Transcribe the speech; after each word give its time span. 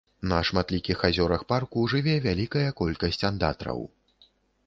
На 0.29 0.37
шматлікіх 0.47 1.01
азёрах 1.09 1.43
парку 1.51 1.83
жыве 1.93 2.15
вялікая 2.25 2.69
колькасць 2.79 3.23
андатраў. 3.31 3.79